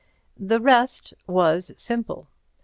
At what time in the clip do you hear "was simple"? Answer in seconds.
1.27-2.25